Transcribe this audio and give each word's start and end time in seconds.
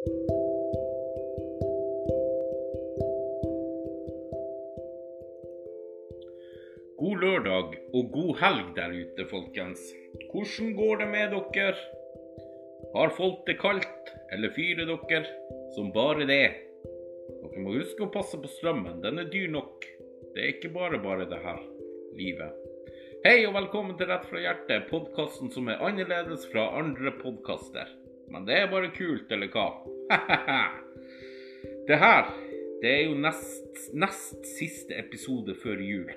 God 0.00 0.08
lørdag 7.20 7.74
og 7.92 8.08
god 8.12 8.38
helg 8.40 8.70
der 8.76 8.94
ute, 8.96 9.26
folkens. 9.28 9.82
Hvordan 10.32 10.72
går 10.78 10.96
det 11.02 11.08
med 11.08 11.36
dere? 11.36 11.74
Har 12.96 13.12
folk 13.18 13.44
det 13.46 13.58
kaldt, 13.60 14.16
eller 14.32 14.56
fyrer 14.56 14.88
dere 14.88 15.20
som 15.76 15.92
bare 15.92 16.24
det? 16.24 16.48
Dere 17.44 17.60
må 17.60 17.76
huske 17.76 18.08
å 18.08 18.12
passe 18.16 18.40
på 18.40 18.48
strømmen, 18.56 19.04
den 19.04 19.20
er 19.20 19.28
dyr 19.28 19.52
nok. 19.52 19.84
Det 20.32 20.40
er 20.40 20.52
ikke 20.56 20.72
bare 20.80 20.96
bare 21.04 21.28
det 21.28 21.44
her 21.44 21.60
livet. 22.16 22.56
Hei 23.26 23.44
og 23.44 23.52
velkommen 23.52 24.00
til 24.00 24.08
Rett 24.08 24.24
fra 24.32 24.40
hjertet, 24.40 24.88
podkasten 24.88 25.52
som 25.52 25.68
er 25.68 25.84
annerledes 25.84 26.48
fra 26.48 26.70
andre 26.80 27.12
podkaster. 27.20 27.99
Men 28.30 28.46
det 28.46 28.56
er 28.56 28.70
bare 28.70 28.92
kult, 28.94 29.30
eller 29.32 29.50
hva? 29.50 29.66
det 31.88 31.98
her, 31.98 32.28
det 32.82 32.90
er 32.90 33.02
jo 33.08 33.16
nest, 33.18 33.80
nest 33.92 34.46
siste 34.46 34.94
episode 34.98 35.56
før 35.62 35.82
jul. 35.82 36.12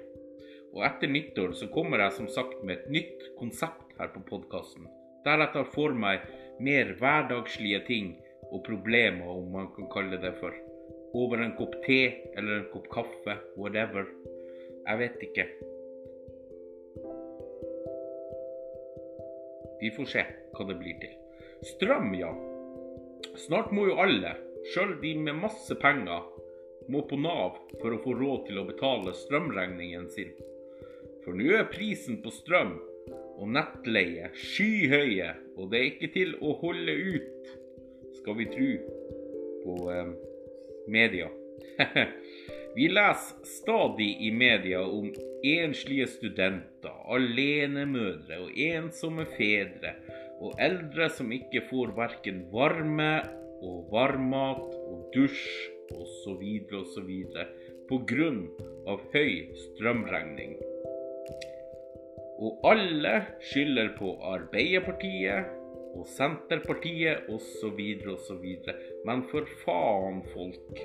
Og 0.74 0.86
etter 0.88 1.10
nyttår 1.10 1.56
så 1.58 1.70
kommer 1.74 2.02
jeg 2.02 2.18
som 2.18 2.30
sagt 2.30 2.62
med 2.66 2.80
et 2.80 2.92
nytt 2.94 3.26
konsept 3.40 3.98
her 4.00 4.14
på 4.14 4.24
podkasten. 4.30 4.86
Der 5.26 5.42
jeg 5.42 5.54
tar 5.56 5.70
for 5.74 5.96
meg 5.98 6.26
mer 6.64 6.94
hverdagslige 7.00 7.82
ting 7.88 8.14
og 8.52 8.62
problemer, 8.68 9.30
om 9.34 9.50
man 9.54 9.70
kan 9.76 9.90
kalle 9.94 10.22
det 10.22 10.36
for. 10.42 10.54
Over 11.18 11.42
en 11.42 11.56
kopp 11.58 11.78
te 11.86 12.02
eller 12.34 12.60
en 12.60 12.70
kopp 12.74 12.90
kaffe, 12.94 13.38
whatever. 13.58 14.06
Jeg 14.88 15.02
vet 15.02 15.28
ikke. 15.30 15.50
Vi 19.82 19.92
får 19.98 20.10
se 20.16 20.26
hva 20.54 20.70
det 20.70 20.80
blir 20.80 20.98
til. 21.02 21.23
Strøm, 21.64 22.14
ja. 22.20 22.32
Snart 23.40 23.72
må 23.72 23.86
jo 23.88 23.96
alle, 24.04 24.34
sjøl 24.74 24.98
de 25.02 25.14
med 25.16 25.38
masse 25.40 25.76
penger, 25.80 26.26
må 26.92 27.04
på 27.08 27.16
Nav 27.20 27.60
for 27.80 27.96
å 27.96 28.00
få 28.04 28.16
råd 28.20 28.42
til 28.50 28.60
å 28.60 28.66
betale 28.68 29.14
strømregningen 29.16 30.10
sin. 30.12 30.34
For 31.24 31.38
nå 31.40 31.54
er 31.56 31.70
prisen 31.72 32.20
på 32.24 32.34
strøm 32.36 32.76
og 33.40 33.48
nettleie 33.56 34.32
skyhøye, 34.36 35.30
og 35.56 35.72
det 35.72 35.80
er 35.80 35.90
ikke 35.94 36.12
til 36.18 36.36
å 36.44 36.56
holde 36.60 36.98
ut, 37.16 37.54
skal 38.20 38.38
vi 38.42 38.50
tro 38.52 38.74
på 39.64 39.78
eh, 39.94 40.12
media. 40.92 41.30
vi 42.76 42.90
leser 42.92 43.48
stadig 43.48 44.12
i 44.28 44.34
media 44.36 44.84
om 44.84 45.08
enslige 45.48 46.10
studenter, 46.12 47.00
alenemødre 47.16 48.44
og 48.44 48.60
ensomme 48.68 49.26
fedre, 49.38 49.96
og 50.44 50.60
eldre 50.62 51.08
som 51.14 51.32
ikke 51.32 51.64
får 51.70 51.94
verken 51.98 52.44
varme 52.52 53.14
og 53.64 53.88
varmmat 53.94 54.76
og 54.76 55.06
dusj 55.16 55.46
osv. 55.96 56.44
osv. 56.82 57.12
pga. 57.88 58.30
høy 59.14 59.34
strømregning. 59.64 60.56
Og 62.44 62.66
alle 62.68 63.16
skylder 63.52 63.94
på 63.98 64.18
Arbeiderpartiet 64.34 65.52
og 65.94 66.08
Senterpartiet 66.12 67.30
osv. 67.32 67.82
osv. 68.16 68.46
Men 69.08 69.24
for 69.32 69.48
faen, 69.64 70.24
folk. 70.34 70.84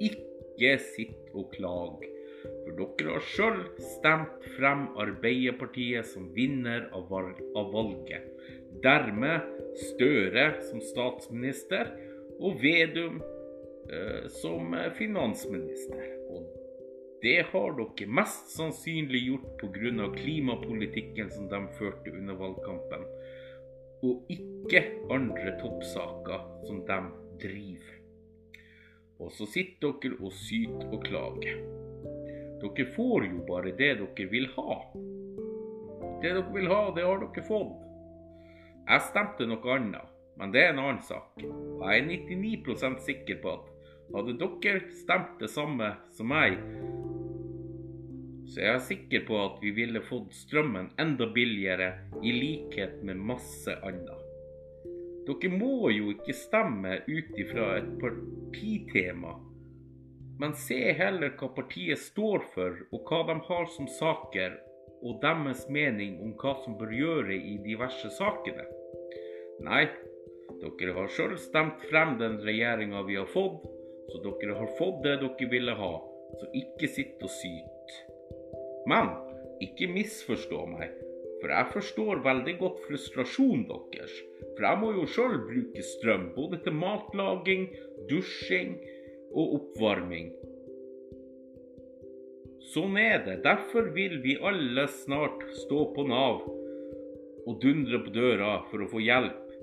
Ikke 0.00 0.76
sitt 0.94 1.34
og 1.34 1.50
klag. 1.52 2.15
For 2.64 2.78
dere 2.78 3.16
har 3.16 3.28
sjøl 3.32 3.60
stemt 3.96 4.48
frem 4.56 4.88
Arbeiderpartiet 5.02 6.08
som 6.12 6.30
vinner 6.36 6.88
av 6.96 7.10
valget. 7.72 8.26
Dermed 8.84 9.56
Støre 9.76 10.46
som 10.64 10.80
statsminister 10.80 11.90
og 12.40 12.62
Vedum 12.62 13.18
eh, 13.92 14.28
som 14.40 14.72
finansminister. 14.96 16.06
Og 16.32 16.46
det 17.22 17.42
har 17.50 17.76
dere 17.76 18.08
mest 18.18 18.54
sannsynlig 18.56 19.22
gjort 19.26 19.50
pga. 19.60 20.08
klimapolitikken 20.16 21.30
som 21.30 21.48
de 21.48 21.60
førte 21.78 22.12
under 22.12 22.34
valgkampen, 22.40 23.04
og 24.02 24.32
ikke 24.32 24.84
andre 25.10 25.56
toppsaker 25.60 26.48
som 26.64 26.84
de 26.88 27.00
driver. 27.42 27.96
Og 29.20 29.32
så 29.32 29.48
sitter 29.48 29.96
dere 30.02 30.20
og 30.20 30.32
syter 30.32 30.92
og 30.92 31.02
klager. 31.04 31.85
Dere 32.62 32.86
får 32.96 33.26
jo 33.28 33.44
bare 33.48 33.72
det 33.76 33.92
dere 34.00 34.28
vil 34.32 34.48
ha. 34.56 34.78
Det 36.22 36.30
dere 36.32 36.44
vil 36.54 36.68
ha, 36.72 36.82
det 36.96 37.04
har 37.04 37.22
dere 37.22 37.46
fått. 37.46 37.82
Jeg 38.86 39.06
stemte 39.08 39.48
noe 39.50 39.72
annet, 39.74 40.12
men 40.38 40.52
det 40.54 40.62
er 40.62 40.74
en 40.74 40.84
annen 40.84 41.02
sak. 41.04 41.32
Jeg 41.42 42.02
er 42.02 42.06
99% 42.06 43.02
sikker 43.04 43.42
på 43.42 43.56
at 43.56 43.72
hadde 44.14 44.36
dere 44.38 44.84
stemt 44.94 45.40
det 45.40 45.50
samme 45.50 45.90
som 46.14 46.30
meg, 46.30 46.60
så 48.46 48.62
jeg 48.62 48.72
er 48.72 48.84
sikker 48.86 49.24
på 49.26 49.38
at 49.42 49.56
vi 49.62 49.72
ville 49.74 50.02
fått 50.06 50.34
strømmen 50.34 50.92
enda 51.02 51.26
billigere, 51.34 51.90
i 52.22 52.30
likhet 52.32 53.02
med 53.04 53.18
masse 53.32 53.74
annet. 53.82 54.22
Dere 55.26 55.50
må 55.50 55.90
jo 55.90 56.12
ikke 56.14 56.36
stemme 56.36 57.00
ut 57.08 57.32
ifra 57.34 57.72
et 57.80 57.88
partitema, 57.98 59.34
men 60.40 60.54
se 60.60 60.78
heller 60.98 61.32
hva 61.40 61.48
partiet 61.56 62.00
står 62.02 62.44
for, 62.54 62.80
og 62.92 63.08
hva 63.08 63.22
de 63.30 63.36
har 63.48 63.68
som 63.76 63.88
saker, 63.98 64.56
og 65.04 65.20
deres 65.22 65.66
mening 65.72 66.18
om 66.24 66.34
hva 66.40 66.56
som 66.64 66.76
bør 66.80 66.92
gjøre 66.92 67.36
i 67.36 67.56
diverse 67.64 68.10
sakene. 68.16 68.66
Nei, 69.64 69.84
dere 70.60 70.96
har 70.96 71.08
sjøl 71.12 71.36
stemt 71.40 71.84
frem 71.90 72.16
den 72.20 72.38
regjeringa 72.44 73.04
vi 73.08 73.18
har 73.20 73.28
fått, 73.32 73.64
så 74.10 74.20
dere 74.24 74.58
har 74.60 74.76
fått 74.78 75.02
det 75.06 75.16
dere 75.22 75.50
ville 75.52 75.76
ha, 75.78 75.94
så 76.40 76.50
ikke 76.60 76.90
sitt 76.90 77.22
og 77.24 77.32
syt. 77.32 77.96
Men 78.90 79.12
ikke 79.64 79.88
misforstå 79.90 80.62
meg, 80.70 80.92
for 81.40 81.52
jeg 81.52 81.72
forstår 81.72 82.22
veldig 82.24 82.56
godt 82.60 82.82
frustrasjonen 82.86 83.66
deres. 83.70 84.12
For 84.56 84.64
jeg 84.68 84.80
må 84.80 84.92
jo 84.96 85.08
sjøl 85.10 85.38
bruke 85.48 85.84
strøm, 85.84 86.30
både 86.36 86.60
til 86.64 86.76
matlaging, 86.76 87.66
dusjing 88.10 88.76
og 89.32 89.56
oppvarming. 89.60 90.30
Sånn 92.72 92.98
er 93.00 93.22
det. 93.24 93.38
Derfor 93.46 93.92
vil 93.94 94.18
vi 94.24 94.36
alle 94.42 94.86
snart 94.90 95.44
stå 95.62 95.84
på 95.96 96.06
Nav 96.10 96.42
og 97.46 97.60
dundre 97.62 98.02
på 98.02 98.12
døra 98.14 98.58
for 98.70 98.82
å 98.82 98.90
få 98.90 99.04
hjelp 99.04 99.54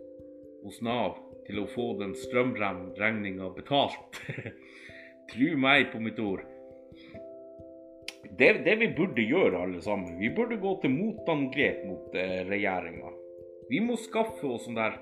hos 0.63 0.79
Nav 0.85 1.19
til 1.47 1.59
å 1.59 1.67
få 1.67 1.91
den 1.99 2.15
strømregninga 2.15 3.51
betalt. 3.57 4.23
Tru 5.33 5.53
meg 5.59 5.91
på 5.91 5.99
mitt 6.03 6.19
ord 6.23 6.45
det, 8.37 8.53
det, 8.65 8.75
vi 8.75 8.87
burde 8.97 9.21
gjøre, 9.21 9.61
alle 9.65 9.81
sammen, 9.83 10.17
vi 10.17 10.31
burde 10.33 10.57
gå 10.61 10.77
til 10.81 10.93
motangrep 10.95 11.83
mot 11.85 12.15
eh, 12.17 12.39
regjeringa. 12.47 13.11
Vi 13.69 13.81
må 13.83 13.97
skaffe 13.99 14.47
oss 14.55 14.65
sånn 14.67 14.77
der, 14.77 14.97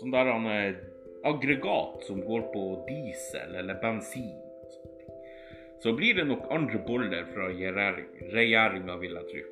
sånn 0.00 0.12
der 0.14 0.30
han, 0.32 0.48
eh, 0.50 0.82
aggregat 1.24 2.04
som 2.06 2.20
går 2.24 2.48
på 2.52 2.64
diesel 2.88 3.54
eller 3.60 3.80
bensin. 3.82 4.40
Så 5.82 5.92
blir 5.92 6.14
det 6.14 6.24
nok 6.24 6.46
andre 6.52 6.80
boller 6.86 7.26
fra 7.34 7.50
regjeringa, 7.52 8.96
vil 9.00 9.18
jeg 9.18 9.30
tro. 9.30 9.44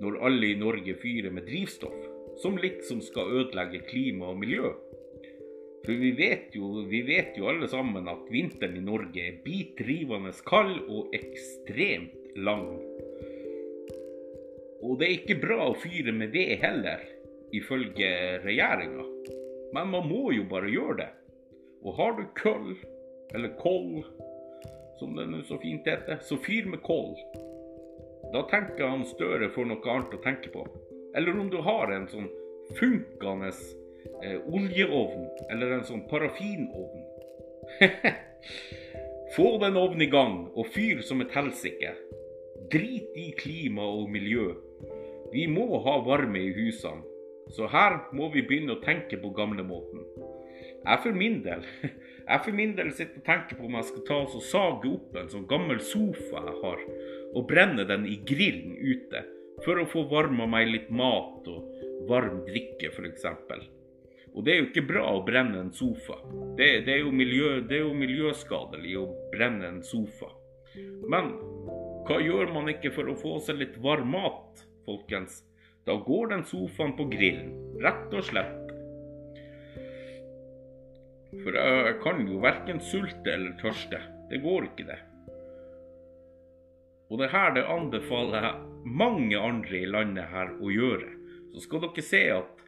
Når 0.00 0.18
alle 0.28 0.50
i 0.50 0.58
Norge 0.60 0.94
fyrer 1.00 1.32
med 1.32 1.46
drivstoff 1.48 2.08
som 2.42 2.58
liksom 2.60 3.00
skal 3.04 3.32
ødelegge 3.40 3.82
klima 3.88 4.32
og 4.32 4.38
miljø. 4.40 4.72
For 5.84 5.96
vi 5.96 6.10
vet, 6.16 6.52
jo, 6.56 6.84
vi 6.88 7.00
vet 7.08 7.36
jo 7.40 7.48
alle 7.48 7.68
sammen 7.72 8.08
at 8.08 8.28
vinteren 8.32 8.76
i 8.76 8.84
Norge 8.84 9.24
er 9.30 9.40
bitrivende 9.44 10.32
kald 10.44 10.76
og 10.88 11.14
ekstremt 11.16 12.36
lang. 12.36 12.68
Og 14.80 14.96
det 15.00 15.08
er 15.08 15.16
ikke 15.18 15.40
bra 15.40 15.70
å 15.70 15.76
fyre 15.76 16.12
med 16.16 16.32
ved 16.36 16.56
heller, 16.60 17.04
ifølge 17.56 18.10
regjeringa. 18.44 19.08
Men 19.72 19.92
man 19.92 20.08
må 20.08 20.32
jo 20.34 20.44
bare 20.50 20.70
gjøre 20.70 20.96
det. 21.02 21.10
Og 21.86 21.96
har 21.96 22.16
du 22.18 22.24
køll, 22.36 22.74
eller 23.34 23.54
koll, 23.60 24.02
som 24.98 25.14
det 25.16 25.28
nå 25.30 25.42
så 25.48 25.56
fint 25.62 25.86
heter, 25.88 26.20
så 26.26 26.36
fyr 26.44 26.68
med 26.68 26.82
koll. 26.84 27.14
Da 28.34 28.44
tenker 28.50 28.90
han 28.90 29.06
Støre 29.08 29.48
for 29.54 29.66
noe 29.66 29.80
annet 29.90 30.14
å 30.14 30.22
tenke 30.24 30.52
på. 30.52 30.66
Eller 31.16 31.38
om 31.40 31.48
du 31.50 31.58
har 31.64 31.90
en 31.94 32.06
sånn 32.10 32.28
funkende 32.78 33.50
eh, 34.22 34.38
oljeovn, 34.46 35.26
eller 35.50 35.78
en 35.78 35.86
sånn 35.88 36.04
parafinovn. 36.10 37.06
Få 39.36 39.48
den 39.62 39.78
ovnen 39.78 40.04
i 40.04 40.10
gang, 40.10 40.38
og 40.54 40.70
fyr 40.74 41.02
som 41.06 41.22
et 41.22 41.34
helsike. 41.34 41.94
Drit 42.70 43.16
i 43.18 43.30
klima 43.38 43.86
og 43.86 44.10
miljø. 44.12 44.50
Vi 45.32 45.46
må 45.50 45.80
ha 45.84 45.96
varme 46.06 46.42
i 46.42 46.52
husene, 46.54 47.06
så 47.54 47.68
her 47.70 47.98
må 48.16 48.30
vi 48.34 48.44
begynne 48.46 48.76
å 48.76 48.82
tenke 48.84 49.18
på 49.20 49.32
gamlemåten. 49.36 50.04
Jeg 50.80 51.02
for 51.02 51.16
min 51.16 51.40
del 51.44 51.64
jeg 52.30 52.44
for 52.44 52.56
min 52.56 52.72
del 52.78 52.92
sitter 52.96 53.20
og 53.20 53.26
tenker 53.26 53.58
på 53.58 53.66
om 53.66 53.76
jeg 53.78 53.88
skal 53.90 54.06
ta 54.06 54.20
og 54.22 54.46
sage 54.46 54.88
opp 54.90 55.18
en 55.18 55.28
sånn 55.32 55.48
gammel 55.50 55.82
sofa 55.84 56.44
jeg 56.46 56.56
har, 56.62 56.86
og 57.34 57.46
brenne 57.50 57.84
den 57.88 58.06
i 58.08 58.16
grillen 58.26 58.78
ute, 58.78 59.24
for 59.64 59.80
å 59.80 59.88
få 59.88 60.06
varma 60.08 60.46
meg 60.48 60.70
litt 60.70 60.88
mat 60.94 61.48
og 61.50 62.06
varm 62.08 62.40
drikke, 62.46 62.92
f.eks. 62.94 63.26
Og 64.30 64.44
det 64.46 64.54
er 64.54 64.60
jo 64.60 64.68
ikke 64.68 64.86
bra 64.88 65.04
å 65.10 65.24
brenne 65.26 65.58
en 65.60 65.72
sofa. 65.74 66.20
Det, 66.56 66.86
det, 66.86 66.96
er, 66.96 67.10
miljø, 67.12 67.58
det 67.66 67.80
er 67.80 67.84
jo 67.84 67.96
miljøskadelig 67.98 68.94
å 69.00 69.08
brenne 69.34 69.68
en 69.74 69.82
sofa. 69.84 70.30
Men 71.10 71.34
hva 72.06 72.20
gjør 72.22 72.52
man 72.54 72.70
ikke 72.72 72.94
for 72.94 73.10
å 73.10 73.18
få 73.18 73.36
seg 73.44 73.60
litt 73.60 73.78
varm 73.82 74.14
mat, 74.14 74.62
folkens? 74.86 75.42
Da 75.88 75.96
går 76.06 76.32
den 76.34 76.44
sofaen 76.44 76.96
på 76.98 77.06
grillen, 77.12 77.52
rett 77.80 78.12
og 78.12 78.26
slett. 78.28 78.74
For 81.30 81.54
jeg 81.56 81.94
kan 82.02 82.24
jo 82.26 82.40
verken 82.42 82.82
sulte 82.82 83.32
eller 83.32 83.54
tørste. 83.60 84.00
Det 84.30 84.42
går 84.42 84.68
ikke, 84.70 84.88
det. 84.90 84.98
Og 87.10 87.18
det 87.18 87.30
her 87.32 87.54
det 87.56 87.66
anbefaler 87.66 88.46
jeg 88.46 88.90
mange 89.00 89.38
andre 89.38 89.80
i 89.80 89.88
landet 89.90 90.30
her 90.30 90.52
å 90.60 90.70
gjøre. 90.70 91.08
Så 91.50 91.64
skal 91.64 91.82
dere 91.86 92.04
se 92.06 92.22
at 92.34 92.60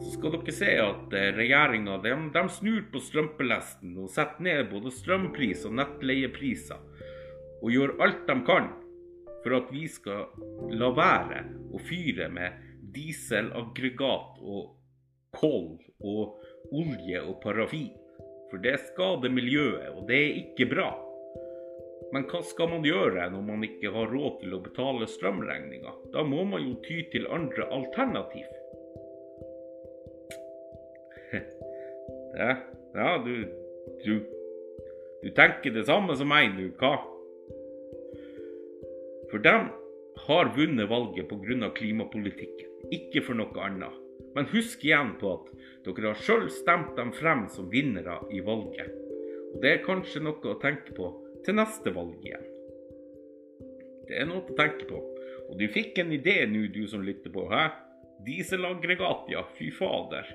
så 0.00 0.14
skal 0.14 0.32
dere 0.34 0.52
se 0.56 0.70
at 0.80 1.14
eh, 1.16 1.30
regjeringa 1.36 1.98
de, 2.04 2.12
de, 2.32 2.42
snur 2.52 2.84
på 2.92 3.02
strømpelesten 3.04 3.96
og 4.00 4.08
setter 4.12 4.46
ned 4.46 4.70
både 4.70 4.92
strømpris 4.96 5.66
og 5.68 5.76
nettleiepriser. 5.76 6.80
Og 7.60 7.72
gjør 7.74 7.98
alt 8.04 8.22
de 8.28 8.36
kan 8.46 8.70
for 9.44 9.56
at 9.58 9.68
vi 9.72 9.86
skal 9.88 10.30
la 10.76 10.88
være 10.96 11.42
å 11.70 11.80
fyre 11.86 12.28
med 12.32 12.58
dieselaggregat 12.94 14.40
og 14.40 14.76
kål 15.36 15.76
og 16.00 16.74
olje 16.74 17.22
og 17.22 17.38
parafin. 17.42 17.92
For 18.50 18.62
det 18.62 18.80
skader 18.88 19.30
miljøet, 19.30 19.92
og 19.94 20.08
det 20.08 20.18
er 20.18 20.38
ikke 20.42 20.66
bra. 20.72 20.90
Men 22.10 22.24
hva 22.30 22.40
skal 22.42 22.72
man 22.72 22.86
gjøre 22.86 23.28
når 23.30 23.44
man 23.46 23.62
ikke 23.62 23.92
har 23.94 24.10
råd 24.10 24.40
til 24.40 24.56
å 24.56 24.62
betale 24.64 25.06
strømregninga? 25.06 25.92
Da 26.14 26.24
må 26.26 26.42
man 26.48 26.64
jo 26.64 26.74
ty 26.86 27.04
til 27.12 27.30
andre 27.30 27.68
alternativ. 27.70 28.48
Ja, 32.30 32.52
ja 32.94 33.08
du, 33.24 33.32
du, 34.04 34.12
du 35.18 35.28
tenker 35.34 35.74
det 35.74 35.82
samme 35.88 36.14
som 36.18 36.30
meg, 36.30 36.52
du, 36.54 36.68
hva? 36.78 36.92
For 39.32 39.42
de 39.42 39.54
har 40.30 40.52
vunnet 40.56 40.88
valget 40.90 41.28
pga. 41.28 41.70
klimapolitikken, 41.74 42.70
ikke 42.90 43.24
for 43.26 43.34
noe 43.34 43.66
annet. 43.66 43.98
Men 44.34 44.46
husk 44.52 44.84
igjen 44.84 45.16
på 45.18 45.32
at 45.34 45.50
dere 45.84 46.12
har 46.12 46.22
sjøl 46.22 46.46
stemt 46.54 46.94
dem 46.96 47.10
frem 47.12 47.48
som 47.50 47.70
vinnere 47.70 48.20
i 48.30 48.40
valget. 48.46 48.92
Og 49.54 49.58
det 49.62 49.72
er 49.72 49.84
kanskje 49.86 50.22
noe 50.22 50.52
å 50.52 50.58
tenke 50.62 50.94
på 50.94 51.10
til 51.44 51.56
neste 51.58 51.90
valg 51.94 52.20
igjen. 52.22 52.46
Det 54.06 54.18
er 54.22 54.28
noe 54.28 54.44
å 54.44 54.58
tenke 54.58 54.86
på. 54.90 55.00
Og 55.50 55.58
du 55.58 55.66
fikk 55.70 55.98
en 55.98 56.12
idé 56.14 56.44
nå, 56.46 56.68
du 56.70 56.84
som 56.90 57.02
lytter 57.02 57.32
på. 57.34 57.48
hæ? 57.50 57.68
Dieselaggregat, 58.26 59.26
ja. 59.32 59.42
Fy 59.58 59.70
fader. 59.74 60.28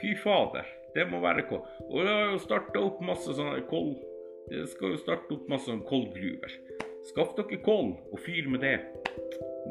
Fy 0.00 0.14
fader. 0.22 0.66
Det 0.94 1.06
må 1.10 1.20
være 1.22 1.46
hva. 1.48 1.60
Og 1.88 1.98
det 2.04 2.12
har 2.14 2.32
jo 2.32 2.42
starta 2.42 2.82
opp 2.82 3.02
masse 3.02 3.34
sånne 3.34 3.64
kål... 3.70 3.94
Det 4.50 4.64
skal 4.72 4.96
jo 4.96 4.98
starte 4.98 5.36
opp 5.36 5.44
masse 5.50 5.68
sånne 5.68 5.86
kålgruver. 5.86 6.54
Skaff 7.08 7.32
dere 7.38 7.60
kål 7.64 7.94
og 8.12 8.20
fyr 8.20 8.48
med 8.52 8.64
det. 8.64 8.76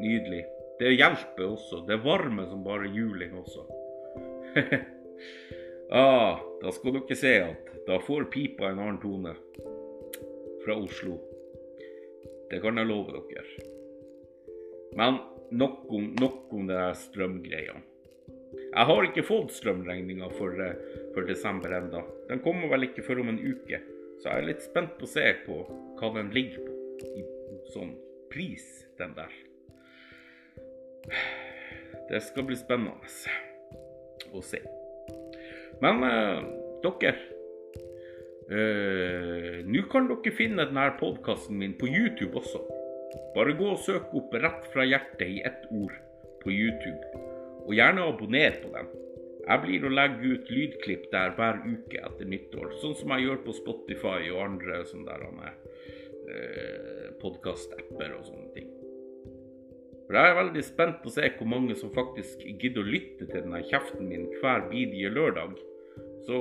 Nydelig. 0.00 0.44
Det 0.80 0.94
hjelper 0.96 1.46
også. 1.46 1.84
Det 1.86 2.00
varme 2.04 2.46
som 2.50 2.64
bare 2.64 2.90
juling 2.90 3.36
også. 3.38 3.66
ah, 6.02 6.40
da 6.62 6.72
skal 6.74 6.96
dere 6.98 7.18
se 7.18 7.34
at 7.44 7.74
da 7.86 8.00
får 8.02 8.30
pipa 8.34 8.70
en 8.70 8.82
annen 8.82 9.00
tone 9.02 9.34
fra 10.64 10.76
Oslo. 10.76 11.20
Det 12.50 12.58
kan 12.64 12.80
jeg 12.80 12.90
love 12.90 13.14
dere. 13.30 13.68
Men 14.98 15.20
nok 15.50 15.86
om, 15.86 16.10
nok 16.18 16.50
om 16.54 16.66
det 16.66 16.76
der 16.78 16.98
strømgreiene. 16.98 17.86
Jeg 18.70 18.86
har 18.86 19.06
ikke 19.06 19.26
fått 19.26 19.52
strømregninga 19.54 20.28
for, 20.34 20.54
eh, 20.62 20.78
for, 21.14 21.26
desember 21.26 21.72
enda. 21.74 22.02
Den 22.28 22.42
kommer 22.42 22.70
vel 22.70 22.86
ikke 22.86 23.02
før 23.06 23.22
om 23.22 23.30
en 23.32 23.38
uke, 23.38 23.80
så 24.22 24.30
jeg 24.30 24.42
er 24.42 24.46
litt 24.46 24.62
spent 24.62 24.96
på 24.98 25.06
å 25.06 25.10
se 25.10 25.26
på 25.46 25.56
hva 25.98 26.10
den 26.14 26.30
ligger 26.34 26.62
på 26.66 26.69
i 27.04 27.24
sånn 27.72 27.94
pris, 28.30 28.66
den 28.98 29.14
der. 29.16 29.32
Det 32.10 32.20
skal 32.26 32.46
bli 32.48 32.58
spennende 32.58 32.96
å 34.34 34.42
se. 34.44 34.60
Men 35.80 36.02
eh, 36.04 36.40
dere 36.84 37.14
eh, 38.50 39.60
Nå 39.64 39.84
kan 39.92 40.10
dere 40.10 40.34
finne 40.34 40.66
denne 40.66 40.90
podkasten 41.00 41.58
min 41.60 41.76
på 41.80 41.88
YouTube 41.88 42.36
også. 42.42 42.60
Bare 43.34 43.56
gå 43.58 43.72
og 43.72 43.82
søk 43.82 44.12
opp 44.14 44.34
'Rett 44.34 44.66
fra 44.74 44.86
hjertet' 44.86 45.26
i 45.38 45.42
ett 45.46 45.66
ord 45.70 45.94
på 46.42 46.52
YouTube 46.52 47.26
og 47.66 47.74
gjerne 47.76 48.06
abonner 48.08 48.56
på 48.62 48.70
den. 48.74 48.88
Jeg 49.40 49.62
blir 49.64 49.84
å 49.86 49.92
legge 49.92 50.34
ut 50.34 50.50
lydklipp 50.52 51.08
der 51.12 51.32
hver 51.36 51.60
uke 51.64 52.00
etter 52.06 52.28
nyttår, 52.28 52.74
sånn 52.82 52.96
som 52.98 53.12
jeg 53.14 53.26
gjør 53.26 53.40
på 53.46 53.54
Spotify 53.56 54.18
og 54.30 54.42
andre 54.44 54.82
sånne 54.88 55.16
der, 55.16 55.54
eh, 56.30 57.10
podkast-apper 57.20 58.14
og 58.16 58.26
sånne 58.26 58.50
ting. 58.54 58.70
For 60.06 60.18
Jeg 60.18 60.30
er 60.30 60.38
veldig 60.40 60.62
spent 60.66 60.96
på 61.02 61.10
å 61.10 61.14
se 61.14 61.28
hvor 61.36 61.46
mange 61.46 61.76
som 61.78 61.92
faktisk 61.94 62.40
gidder 62.42 62.82
å 62.82 62.90
lytte 62.96 63.28
til 63.28 63.44
denne 63.44 63.62
kjeften 63.68 64.08
min 64.10 64.26
hver 64.40 64.64
bidige 64.72 65.12
lørdag. 65.14 65.54
Så 66.26 66.40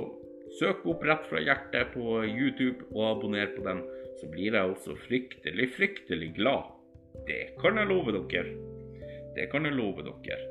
søk 0.58 0.88
opp 0.90 1.06
rett 1.06 1.28
fra 1.30 1.42
hjertet 1.44 1.94
på 1.94 2.24
YouTube 2.26 2.88
og 2.96 3.04
abonner 3.12 3.52
på 3.54 3.62
den, 3.68 3.84
så 4.18 4.30
blir 4.32 4.58
jeg 4.58 4.74
også 4.74 4.98
fryktelig, 5.06 5.70
fryktelig 5.78 6.32
glad. 6.40 6.74
Det 7.30 7.44
kan 7.62 7.78
jeg 7.78 7.92
love 7.92 8.16
dere. 8.18 8.56
Det 9.38 9.46
kan 9.52 9.70
jeg 9.70 9.78
love 9.78 10.08
dere. 10.08 10.42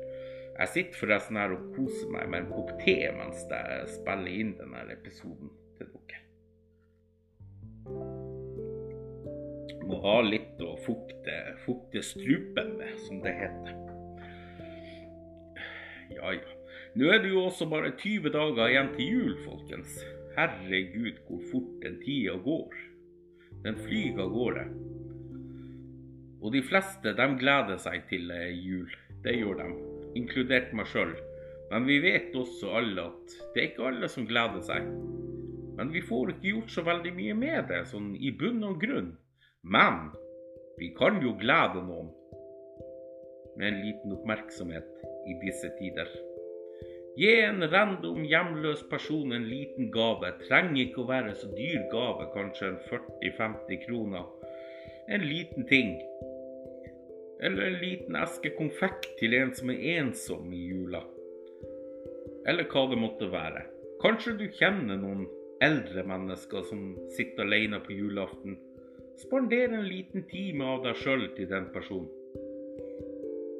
Jeg 0.59 0.71
sitter 0.73 0.99
forresten 1.03 1.39
her 1.39 1.53
og 1.55 1.69
koser 1.75 2.15
meg 2.15 2.31
med 2.31 2.45
en 2.45 2.51
kopp 2.51 2.71
te 2.81 2.97
mens 3.15 3.43
jeg 3.51 3.91
spiller 3.99 4.39
inn 4.41 4.55
denne 4.59 4.87
episoden 4.95 5.51
Må 9.89 9.97
ha 10.03 10.19
litt 10.21 10.59
å 10.61 10.75
fukte, 10.85 11.35
fukte 11.65 12.03
strupen 12.05 12.75
med, 12.77 12.93
som 13.07 13.23
det 13.25 13.33
heter. 13.39 13.75
Ja 16.13 16.33
ja. 16.37 16.55
Nå 16.97 17.09
er 17.13 17.21
det 17.21 17.29
jo 17.29 17.43
også 17.45 17.67
bare 17.69 17.91
20 17.97 18.31
dager 18.33 18.71
igjen 18.71 18.87
til 18.95 19.11
jul, 19.13 19.33
folkens. 19.45 19.99
Herregud, 20.33 21.19
hvor 21.27 21.41
fort 21.51 21.75
den 21.83 21.99
tida 22.01 22.33
går. 22.41 22.77
Den 23.65 23.77
flyr 23.77 24.17
av 24.23 24.31
gårde. 24.33 24.63
Og 26.39 26.53
de 26.55 26.61
fleste, 26.65 27.13
de 27.13 27.27
gleder 27.41 27.77
seg 27.81 28.05
til 28.09 28.31
eh, 28.33 28.49
jul. 28.55 28.89
Det 29.25 29.35
gjør 29.35 29.59
de 29.59 29.69
inkludert 30.17 30.73
meg 30.73 30.89
sjøl. 30.89 31.13
Men 31.69 31.85
vi 31.85 31.99
vet 32.01 32.33
også 32.37 32.71
alle 32.79 33.09
at 33.11 33.35
det 33.53 33.61
er 33.61 33.67
ikke 33.69 33.89
alle 33.91 34.09
som 34.09 34.25
gleder 34.29 34.63
seg. 34.65 34.87
Men 35.77 35.91
vi 35.93 36.01
får 36.03 36.33
ikke 36.33 36.53
gjort 36.55 36.73
så 36.73 36.83
veldig 36.87 37.11
mye 37.15 37.35
med 37.37 37.69
det, 37.69 37.83
sånn 37.91 38.13
i 38.17 38.31
bunn 38.35 38.63
og 38.67 38.79
grunn. 38.81 39.13
Men 39.63 40.09
vi 40.79 40.93
kan 40.97 41.19
jo 41.23 41.35
glede 41.39 41.83
noen 41.83 42.09
med 43.59 43.67
en 43.67 43.79
liten 43.83 44.15
oppmerksomhet 44.15 44.89
i 45.27 45.35
disse 45.43 45.71
tider. 45.79 46.09
Gi 47.19 47.33
en 47.43 47.65
random 47.67 48.23
hjemløs 48.23 48.85
person 48.91 49.33
en 49.35 49.49
liten 49.49 49.89
gave. 49.91 50.31
Trenger 50.45 50.85
ikke 50.85 51.03
å 51.03 51.09
være 51.09 51.35
så 51.35 51.49
dyr 51.51 51.83
gave, 51.91 52.29
kanskje 52.35 52.71
en 52.71 52.81
40-50 52.87 53.81
kroner. 53.87 54.27
En 55.09 55.25
liten 55.25 55.67
ting 55.67 55.97
eller 57.39 57.65
en 57.65 57.79
liten 57.79 58.15
eske 58.19 58.51
konfekt 58.57 59.13
til 59.19 59.33
en 59.37 59.53
som 59.55 59.71
er 59.71 59.83
ensom 59.99 60.49
i 60.53 60.59
jula. 60.73 61.01
Eller 62.47 62.67
hva 62.71 62.85
det 62.91 62.99
måtte 62.99 63.29
være. 63.31 63.63
Kanskje 64.03 64.35
du 64.39 64.45
kjenner 64.55 64.99
noen 64.99 65.25
eldre 65.63 66.03
mennesker 66.07 66.65
som 66.67 66.81
sitter 67.15 67.47
alene 67.47 67.79
på 67.83 67.95
julaften. 67.95 68.57
Spander 69.19 69.73
en 69.73 69.83
liten 69.83 70.23
time 70.31 70.63
av 70.63 70.85
deg 70.85 70.95
sjøl 71.01 71.25
til 71.35 71.49
den 71.51 71.65
personen. 71.73 72.07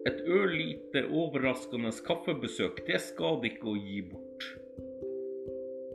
Et 0.07 0.21
ørlite, 0.31 1.01
overraskende 1.11 1.91
kaffebesøk, 2.05 2.79
det 2.87 3.01
skal 3.03 3.41
det 3.41 3.51
ikke 3.53 3.73
å 3.73 3.75
gi 3.75 3.99
bort. 4.07 4.45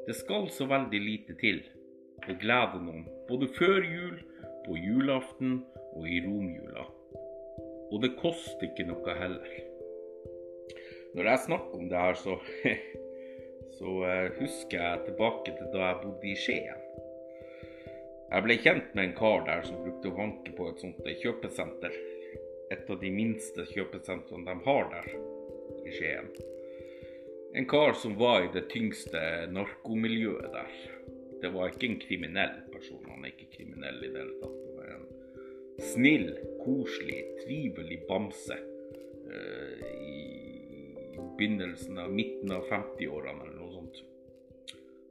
Det 0.04 0.18
skal 0.18 0.50
så 0.52 0.68
veldig 0.68 1.00
lite 1.00 1.38
til 1.40 1.62
å 2.28 2.36
glede 2.42 2.82
noen, 2.84 3.08
både 3.30 3.48
før 3.56 3.80
jul, 3.88 4.20
på 4.66 4.76
julaften 4.76 5.56
og 5.94 6.12
i 6.12 6.20
romjula. 6.26 6.84
Og 7.88 8.04
det 8.04 8.14
koster 8.20 8.68
ikke 8.68 8.90
noe 8.92 9.16
heller. 9.16 9.58
Når 11.16 11.30
jeg 11.30 11.44
snakker 11.48 11.80
om 11.80 11.88
det 11.88 12.04
her, 12.04 12.20
så, 12.20 12.36
så 13.80 13.98
eh, 14.12 14.32
husker 14.42 14.76
jeg 14.76 15.04
tilbake 15.08 15.56
til 15.56 15.72
da 15.72 15.88
jeg 15.88 16.02
bodde 16.04 16.34
i 16.34 16.40
Skien. 16.44 16.83
Jeg 18.34 18.42
ble 18.42 18.54
kjent 18.58 18.94
med 18.98 19.04
en 19.04 19.12
kar 19.14 19.44
der 19.46 19.60
som 19.62 19.76
brukte 19.78 20.10
å 20.10 20.16
vanke 20.16 20.50
på 20.56 20.64
et 20.66 20.80
sånt 20.82 21.04
kjøpesenter. 21.20 21.92
Et 22.74 22.88
av 22.90 22.98
de 22.98 23.10
minste 23.14 23.62
kjøpesentrene 23.68 24.48
de 24.48 24.64
har 24.64 24.88
der 24.90 25.06
i 25.86 25.92
Skien. 25.94 26.32
En 27.54 27.68
kar 27.70 27.94
som 28.00 28.16
var 28.18 28.42
i 28.42 28.50
det 28.56 28.64
tyngste 28.72 29.20
narkomiljøet 29.54 30.50
der. 30.50 30.74
Det 31.44 31.52
var 31.54 31.70
ikke 31.70 31.92
en 31.92 32.00
kriminell 32.02 32.56
person. 32.72 33.06
Han 33.06 33.22
er 33.22 33.36
ikke 33.36 33.52
kriminell 33.52 34.02
i 34.02 34.10
det 34.10 34.24
hele 34.24 34.38
tatt. 34.42 34.58
Det 34.64 34.74
var 34.80 34.90
en 34.96 35.06
snill, 35.92 36.28
koselig, 36.64 37.20
trivelig 37.44 38.00
bamse 38.08 38.58
uh, 39.30 39.78
i 39.94 40.24
begynnelsen 41.38 42.02
av 42.02 42.10
midten 42.10 42.50
av 42.58 42.66
50-årene 42.66 43.46
eller 43.46 43.54
noe 43.60 43.63
sånt. 43.63 43.63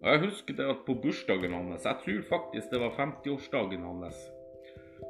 Og 0.03 0.09
jeg 0.11 0.19
husker 0.25 0.55
det 0.57 0.65
at 0.67 0.81
på 0.83 0.97
bursdagen 0.99 1.53
hans, 1.55 1.85
jeg 1.87 1.99
tror 2.03 2.23
faktisk 2.27 2.73
det 2.73 2.79
var 2.81 2.95
50-årsdagen 2.97 3.85
hans, 3.87 4.17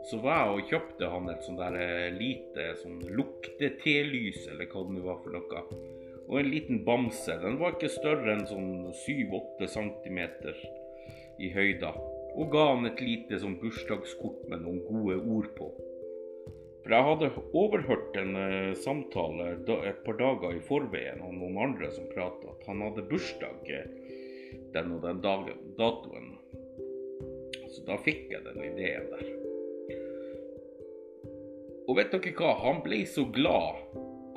så 0.09 0.19
var 0.21 0.43
jeg 0.43 0.53
og 0.53 0.67
kjøpte 0.69 1.09
han 1.09 1.31
et 1.31 1.45
sånt 1.47 1.61
der 1.61 1.77
eh, 1.81 2.13
lite 2.13 2.65
sånn 2.77 2.99
luktetelys, 3.17 4.43
eller 4.51 4.69
hva 4.69 4.83
det 4.85 4.97
nå 4.97 5.05
var 5.07 5.17
for 5.23 5.33
noe. 5.33 5.63
Og 6.27 6.37
en 6.39 6.51
liten 6.51 6.83
bamse. 6.85 7.39
Den 7.41 7.57
var 7.61 7.73
ikke 7.73 7.89
større 7.89 8.35
enn 8.35 8.45
sånn 8.47 8.93
7-8 9.01 9.69
cm 9.73 10.19
i 11.41 11.49
høyda. 11.55 11.93
Og 12.37 12.53
ga 12.53 12.69
han 12.75 12.85
et 12.89 13.01
lite 13.01 13.41
sånn 13.41 13.57
bursdagskort 13.61 14.45
med 14.51 14.61
noen 14.61 14.85
gode 14.85 15.17
ord 15.25 15.49
på. 15.57 15.71
For 16.83 16.93
jeg 16.93 17.07
hadde 17.07 17.31
overhørt 17.55 18.17
en 18.19 18.37
uh, 18.37 18.77
samtale 18.77 19.53
et 19.87 20.01
par 20.05 20.17
dager 20.19 20.57
i 20.57 20.63
forveien 20.67 21.21
av 21.23 21.31
noen 21.33 21.59
andre 21.65 21.89
som 21.95 22.09
prata 22.11 22.51
at 22.51 22.65
han 22.67 22.83
hadde 22.83 23.05
bursdag 23.07 23.69
uh, 23.71 24.02
den 24.73 24.95
og 24.95 25.03
den 25.05 25.21
dagen, 25.23 25.59
datoen. 25.77 26.33
Så 27.73 27.83
da 27.87 27.97
fikk 28.05 28.29
jeg 28.33 28.45
den 28.45 28.61
ideen 28.63 29.09
der. 29.11 29.29
Og 31.87 31.97
vet 31.97 32.13
dere 32.13 32.33
hva? 32.37 32.53
Han 32.63 32.81
ble 32.85 33.01
så 33.09 33.25
glad 33.33 33.81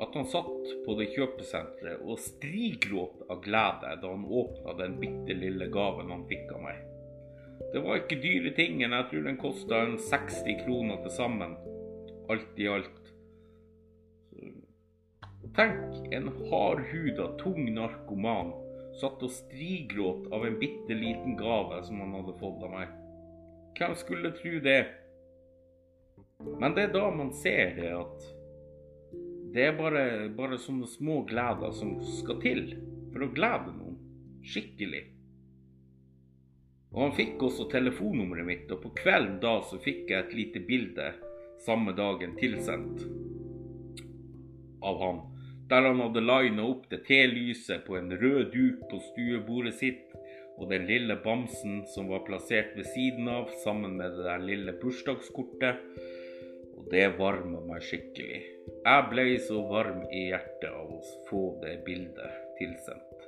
at 0.03 0.13
han 0.13 0.27
satt 0.29 0.73
på 0.85 0.95
det 0.99 1.07
kjøpesenteret 1.15 2.03
og 2.05 2.19
strigråt 2.21 3.23
av 3.31 3.41
glede 3.45 3.95
da 4.01 4.11
han 4.11 4.27
åpna 4.27 4.75
den 4.81 4.97
bitte 5.01 5.37
lille 5.37 5.69
gaven 5.73 6.11
han 6.13 6.27
fikk 6.29 6.51
av 6.53 6.63
meg. 6.67 6.83
Det 7.73 7.81
var 7.83 7.99
ikke 7.99 8.19
dyre 8.21 8.53
tingen, 8.57 8.93
jeg 8.93 9.09
tror 9.09 9.25
den 9.25 9.39
kosta 9.41 9.81
60 9.97 10.61
kroner 10.65 11.01
til 11.03 11.13
sammen, 11.15 11.55
alt 12.29 12.61
i 12.61 12.69
alt. 12.69 13.01
Tenk, 15.57 15.97
en 16.13 16.29
hardhuda, 16.51 17.31
tung 17.41 17.65
narkoman 17.73 18.53
satt 19.01 19.23
og 19.23 19.33
strigråt 19.33 20.31
av 20.33 20.45
en 20.47 20.57
bitte 20.59 20.95
liten 20.97 21.37
gave 21.39 21.83
som 21.85 21.99
han 22.01 22.15
hadde 22.17 22.37
fått 22.39 22.63
av 22.65 22.73
meg. 22.73 22.95
Hvem 23.77 23.93
skulle 23.99 24.33
tro 24.37 24.59
det? 24.63 24.79
Men 26.61 26.73
det 26.73 26.87
er 26.87 26.95
da 26.95 27.09
man 27.13 27.31
ser 27.33 27.75
det 27.77 27.91
at 27.97 28.25
det 29.53 29.63
er 29.69 29.77
bare, 29.77 30.03
bare 30.37 30.57
sånne 30.61 30.89
små 30.89 31.21
gleder 31.29 31.71
som 31.73 31.95
skal 32.19 32.41
til 32.43 32.65
for 33.13 33.25
å 33.25 33.31
glede 33.33 33.73
noen 33.73 33.95
skikkelig. 34.47 35.03
Og 36.93 36.99
han 37.03 37.15
fikk 37.17 37.41
også 37.43 37.67
telefonnummeret 37.71 38.47
mitt, 38.47 38.69
og 38.71 38.81
på 38.83 38.93
kvelden 39.01 39.39
da 39.43 39.57
så 39.69 39.79
fikk 39.81 40.11
jeg 40.11 40.19
et 40.23 40.35
lite 40.37 40.61
bilde 40.67 41.09
samme 41.65 41.93
dagen 41.97 42.35
tilsendt 42.39 43.03
av 44.85 45.01
han. 45.01 45.23
Der 45.69 45.83
han 45.83 45.99
hadde 45.99 46.23
lina 46.23 46.63
opp 46.63 46.85
det 46.91 47.01
telyset 47.09 47.83
på 47.87 47.97
en 47.97 48.13
rød 48.21 48.53
duk 48.53 48.85
på 48.87 48.99
stuebordet 49.09 49.73
sitt, 49.75 50.13
og 50.57 50.71
den 50.71 50.87
lille 50.89 51.17
bamsen 51.23 51.81
som 51.93 52.07
var 52.09 52.23
plassert 52.27 52.71
ved 52.77 52.87
siden 52.93 53.27
av, 53.29 53.51
sammen 53.65 53.97
med 53.99 54.15
det 54.15 54.23
der 54.25 54.45
lille 54.45 54.73
bursdagskortet. 54.81 55.83
Og 56.77 56.87
det 56.93 57.03
varma 57.19 57.59
meg 57.67 57.83
skikkelig. 57.83 58.39
Jeg 58.85 59.09
ble 59.11 59.27
så 59.43 59.59
varm 59.69 60.05
i 60.07 60.29
hjertet 60.29 60.71
av 60.71 60.93
å 60.93 61.01
få 61.27 61.43
det 61.61 61.75
bildet 61.85 62.39
tilsendt. 62.61 63.27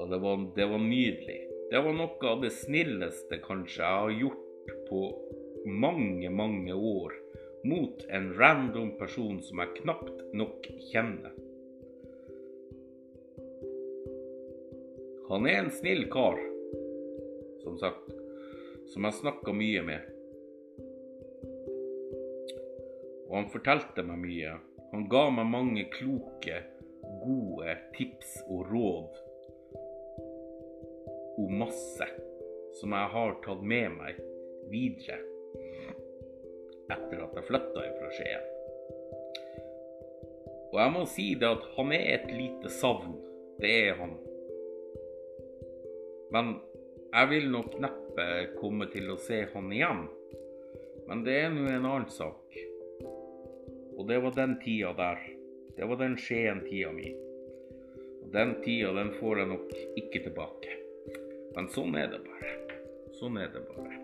Og 0.00 0.10
det 0.10 0.20
var, 0.20 0.44
det 0.56 0.68
var 0.72 0.82
nydelig. 0.82 1.40
Det 1.70 1.80
var 1.86 1.94
noe 1.94 2.30
av 2.32 2.42
det 2.42 2.50
snilleste 2.56 3.38
kanskje 3.44 3.84
jeg 3.84 4.04
har 4.04 4.16
gjort 4.24 4.76
på 4.88 5.02
mange, 5.70 6.30
mange 6.34 6.74
år 6.74 7.14
mot 7.64 8.04
en 8.08 8.30
random 8.38 8.94
person 8.98 9.40
som 9.44 9.62
jeg 9.62 9.80
knapt 9.82 10.22
nok 10.36 10.70
kjenner. 10.90 11.34
Han 15.30 15.46
er 15.46 15.60
en 15.64 15.74
snill 15.74 16.06
kar, 16.10 16.40
som 17.62 17.76
sagt, 17.78 18.08
som 18.90 19.06
jeg 19.06 19.20
snakka 19.20 19.54
mye 19.54 19.84
med. 19.86 20.08
og 23.30 23.36
han 23.38 23.50
fortalte 23.52 24.02
meg 24.02 24.18
mye. 24.24 24.56
Han 24.90 25.06
ga 25.10 25.28
meg 25.30 25.46
mange 25.46 25.86
kloke, 25.94 26.64
gode 27.22 27.76
tips 27.94 28.40
og 28.50 28.72
råd 28.72 29.18
om 31.40 31.52
masse 31.62 32.06
som 32.80 32.92
jeg 32.96 33.10
har 33.14 33.36
tatt 33.44 33.62
med 33.64 33.94
meg 33.94 34.18
videre 34.72 35.20
etter 36.94 37.22
at 37.24 37.36
jeg 37.38 37.46
flytta 37.48 37.84
fra 37.98 38.10
Skien. 38.16 38.48
Og 40.70 40.78
jeg 40.78 40.94
må 40.94 41.04
si 41.10 41.26
det 41.38 41.50
at 41.50 41.64
han 41.76 41.92
er 41.94 42.06
et 42.14 42.28
lite 42.30 42.70
savn. 42.72 43.16
Det 43.60 43.70
er 43.88 43.96
han. 43.98 44.14
Men 46.30 46.52
jeg 47.10 47.30
vil 47.32 47.48
nok 47.50 47.74
neppe 47.82 48.26
komme 48.60 48.86
til 48.92 49.10
å 49.10 49.18
se 49.20 49.42
han 49.50 49.72
igjen. 49.74 50.04
Men 51.08 51.24
det 51.26 51.36
er 51.42 51.50
nå 51.50 51.66
en 51.66 51.88
annen 51.88 52.10
sak. 52.14 52.60
Og 53.98 54.06
det 54.08 54.20
var 54.22 54.36
den 54.36 54.54
tida 54.62 54.94
der. 54.96 55.24
Det 55.76 55.88
var 55.90 55.98
den 56.00 56.14
Skien-tida 56.20 56.92
mi. 56.94 57.10
Og 58.22 58.30
den 58.32 58.54
tida, 58.62 58.94
den 58.96 59.10
får 59.18 59.42
jeg 59.42 59.50
nok 59.50 59.74
ikke 60.04 60.22
tilbake. 60.28 60.78
Men 61.56 61.68
sånn 61.74 61.98
er 61.98 62.12
det 62.14 62.22
bare. 62.24 62.54
Sånn 63.18 63.40
er 63.42 63.50
det 63.52 63.66
bare. 63.72 63.99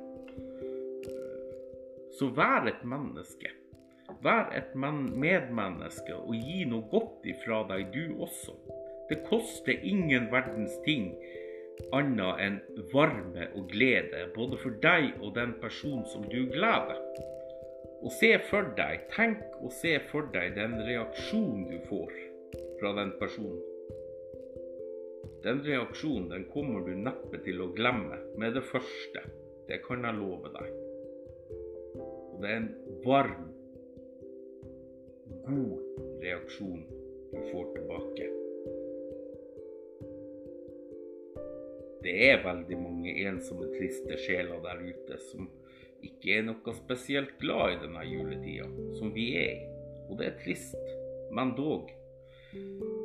Så 2.17 2.31
vær 2.37 2.67
et 2.71 2.85
menneske. 2.89 3.53
Vær 4.25 4.53
et 4.57 4.75
medmenneske 4.79 6.15
og 6.17 6.35
gi 6.35 6.65
noe 6.69 6.87
godt 6.93 7.27
ifra 7.29 7.65
deg, 7.69 7.91
du 7.93 8.23
også. 8.25 8.55
Det 9.11 9.21
koster 9.29 9.85
ingen 9.87 10.31
verdens 10.33 10.75
ting 10.87 11.11
annet 11.95 12.41
enn 12.43 12.57
varme 12.93 13.49
og 13.55 13.69
glede, 13.71 14.25
både 14.35 14.59
for 14.63 14.79
deg 14.83 15.13
og 15.21 15.35
den 15.37 15.55
personen 15.61 16.07
som 16.11 16.25
du 16.31 16.47
gleder. 16.53 17.01
Og 18.03 18.13
se 18.17 18.33
for 18.49 18.73
deg, 18.79 19.07
tenk 19.13 19.43
og 19.61 19.73
se 19.75 19.97
for 20.11 20.29
deg 20.35 20.55
den 20.57 20.79
reaksjonen 20.87 21.69
du 21.71 21.79
får 21.91 22.13
fra 22.81 22.93
den 22.99 23.13
personen. 23.21 23.63
Den 25.45 25.63
reaksjonen 25.67 26.31
den 26.33 26.49
kommer 26.51 26.83
du 26.87 26.97
neppe 26.97 27.41
til 27.45 27.63
å 27.63 27.71
glemme 27.77 28.19
med 28.41 28.57
det 28.57 28.65
første. 28.73 29.23
Det 29.69 29.83
kan 29.87 30.07
jeg 30.07 30.19
love 30.19 30.53
deg. 30.55 30.86
Og 32.37 32.43
det 32.43 32.51
er 32.53 32.59
en 32.61 32.73
varm, 33.01 33.47
god 35.47 36.19
reaksjon 36.21 36.83
du 37.31 37.39
får 37.49 37.71
tilbake. 37.73 38.27
Det 42.05 42.13
er 42.27 42.45
veldig 42.45 42.77
mange 42.83 43.15
ensomme, 43.25 43.71
triste 43.73 44.21
sjeler 44.21 44.61
der 44.67 44.85
ute 44.85 45.17
som 45.31 45.49
ikke 46.05 46.37
er 46.37 46.45
noe 46.51 46.77
spesielt 46.77 47.33
glad 47.41 47.73
i 47.73 47.81
denne 47.87 48.05
juletida 48.05 48.69
som 49.01 49.17
vi 49.17 49.31
er 49.41 49.57
i. 49.57 49.73
Og 50.11 50.21
det 50.21 50.29
er 50.29 50.39
trist, 50.45 50.77
men 51.33 51.57
dog. 51.57 51.89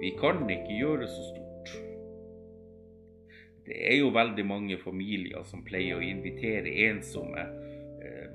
Vi 0.04 0.12
kan 0.20 0.44
ikke 0.44 0.76
gjøre 0.76 1.08
så 1.08 1.24
stort. 1.32 1.76
Det 3.64 3.80
er 3.80 4.02
jo 4.02 4.12
veldig 4.12 4.44
mange 4.44 4.78
familier 4.84 5.48
som 5.48 5.64
pleier 5.64 5.96
å 5.96 6.04
invitere 6.04 6.76
ensomme 6.92 7.48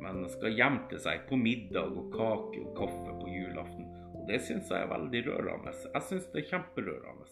mennesker 0.07 0.55
hjem 0.55 0.79
til 0.91 1.01
seg 1.03 1.25
på 1.29 1.39
middag 1.41 1.91
og 1.91 2.13
kake 2.15 2.63
og 2.63 2.71
kaffe 2.79 3.17
på 3.21 3.33
julaften. 3.33 3.89
Og 4.15 4.23
det 4.29 4.41
syns 4.47 4.71
jeg 4.71 4.85
er 4.85 4.93
veldig 4.93 5.23
rørende. 5.27 5.75
Jeg 5.95 6.07
syns 6.09 6.29
det 6.33 6.43
er 6.43 6.51
kjemperørende. 6.53 7.27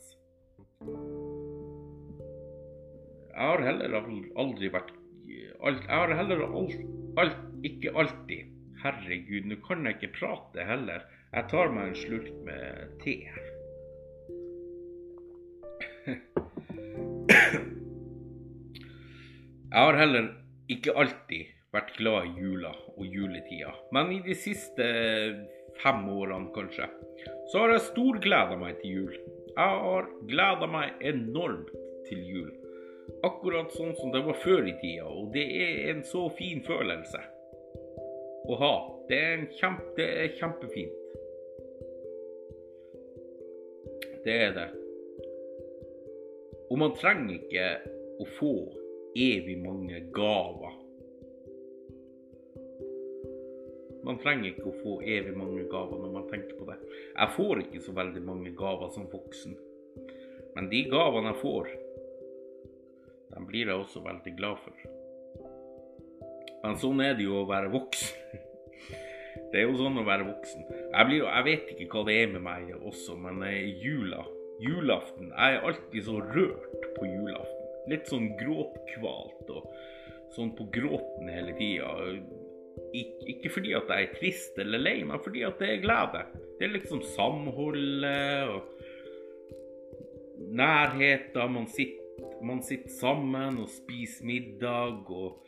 Jeg 3.34 3.48
har 3.50 3.64
heller 3.66 3.96
aldri 3.98 4.70
vært 4.74 4.92
Jeg 5.26 5.88
har 5.88 6.12
heller 6.14 6.44
alt, 6.44 6.78
Alt, 7.18 7.40
ikke 7.66 7.94
alltid. 7.94 8.50
Herregud, 8.82 9.46
nå 9.48 9.56
kan 9.64 9.86
jeg 9.86 9.96
ikke 9.96 10.16
prate 10.18 10.66
heller. 10.66 11.06
Jeg 11.32 11.46
tar 11.50 11.70
meg 11.72 11.92
en 11.92 11.98
slurk 11.98 12.30
med 12.46 12.98
te. 13.02 13.16
Jeg 19.74 19.82
har 19.82 19.96
heller 19.98 20.28
ikke 20.70 20.94
alltid 20.94 21.53
vært 21.74 21.94
glad 21.98 22.28
i 22.30 22.34
jula 22.40 22.72
og 22.94 23.04
juletida, 23.06 23.74
men 23.94 24.12
i 24.14 24.20
de 24.24 24.36
siste 24.38 24.88
fem 25.82 26.04
årene 26.08 26.52
kanskje, 26.54 26.86
så 27.50 27.64
har 27.64 27.74
jeg 27.74 27.88
storgleda 27.90 28.58
meg 28.60 28.78
til 28.82 29.00
jul. 29.00 29.16
Jeg 29.54 29.80
har 29.86 30.12
gleda 30.30 30.68
meg 30.70 31.02
enormt 31.12 31.72
til 32.08 32.22
jul 32.28 32.52
akkurat 33.24 33.72
sånn 33.74 33.94
som 33.98 34.12
det 34.14 34.22
var 34.24 34.36
før 34.42 34.68
i 34.68 34.74
tida. 34.80 35.06
Og 35.08 35.32
det 35.34 35.44
er 35.44 35.90
en 35.92 36.04
så 36.08 36.26
fin 36.38 36.62
følelse 36.64 37.22
å 38.50 38.58
ha. 38.60 38.74
Det 39.08 39.18
er, 39.20 39.44
kjempe, 39.58 39.90
det 39.98 40.08
er 40.22 40.38
kjempefint. 40.38 41.00
Det 44.24 44.38
er 44.46 44.54
det. 44.56 44.70
Og 46.72 46.80
man 46.80 46.94
trenger 46.96 47.36
ikke 47.36 47.66
å 48.22 48.28
få 48.38 48.54
evig 49.20 49.58
mange 49.60 50.00
gaver. 50.16 50.80
Man 54.04 54.18
trenger 54.20 54.50
ikke 54.50 54.68
å 54.68 54.78
få 54.82 54.96
evig 55.00 55.32
mange 55.36 55.64
gaver 55.70 56.00
når 56.02 56.12
man 56.12 56.26
tenker 56.28 56.58
på 56.58 56.66
det. 56.68 56.76
Jeg 57.14 57.34
får 57.36 57.62
ikke 57.64 57.84
så 57.86 57.94
veldig 57.96 58.22
mange 58.26 58.52
gaver 58.58 58.92
som 58.92 59.08
voksen. 59.12 59.56
Men 60.54 60.68
de 60.70 60.82
gavene 60.90 61.32
jeg 61.32 61.40
får, 61.40 61.70
de 63.34 63.44
blir 63.48 63.70
jeg 63.70 63.80
også 63.80 64.04
veldig 64.04 64.34
glad 64.38 64.60
for. 64.62 64.84
Men 66.64 66.78
sånn 66.80 67.00
er 67.04 67.16
det 67.16 67.26
jo 67.26 67.40
å 67.42 67.48
være 67.48 67.72
voksen. 67.72 68.42
Det 69.50 69.60
er 69.60 69.68
jo 69.68 69.76
sånn 69.78 69.98
å 70.00 70.06
være 70.06 70.24
voksen. 70.26 70.64
Jeg, 70.66 71.06
blir, 71.06 71.24
jeg 71.28 71.44
vet 71.46 71.68
ikke 71.74 72.00
hva 72.00 72.08
det 72.08 72.14
er 72.18 72.30
med 72.32 72.42
meg 72.42 72.70
også, 72.74 73.14
men 73.18 73.42
jula, 73.78 74.24
julaften 74.62 75.28
Jeg 75.30 75.58
er 75.58 75.66
alltid 75.68 76.06
så 76.08 76.14
rørt 76.22 76.88
på 76.96 77.06
julaften. 77.06 77.68
Litt 77.92 78.10
sånn 78.10 78.32
gråtkvalt 78.40 79.52
og 79.54 79.68
sånn 80.34 80.50
på 80.58 80.66
gråten 80.74 81.30
hele 81.30 81.54
tida. 81.58 81.92
Ik 82.94 83.26
ikke 83.26 83.50
fordi 83.50 83.72
at 83.74 83.88
jeg 83.90 84.04
er 84.04 84.14
trist 84.18 84.58
eller 84.62 84.78
lei, 84.78 85.00
men 85.02 85.22
fordi 85.22 85.42
at 85.42 85.58
det 85.58 85.70
er 85.72 85.82
glede. 85.82 86.22
Det 86.58 86.66
er 86.66 86.74
liksom 86.76 87.02
samholdet 87.16 88.48
og 88.54 88.60
nærheten. 90.54 91.52
Man 91.52 91.66
sitter, 91.66 92.44
man 92.44 92.62
sitter 92.62 92.92
sammen 93.00 93.58
og 93.58 93.68
spiser 93.68 94.24
middag. 94.24 95.10
og 95.10 95.46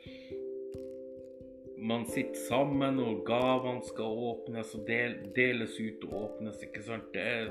man 1.78 2.06
sitter 2.08 2.40
sammen, 2.48 2.98
og 2.98 3.22
gavene 3.26 3.84
skal 3.84 4.04
åpnes 4.04 4.74
og 4.74 4.86
del, 4.88 5.16
deles 5.36 5.76
ut 5.80 6.04
og 6.08 6.14
åpnes. 6.22 6.62
ikke 6.62 6.82
sant? 6.82 7.10
Det 7.14 7.22
er, 7.22 7.50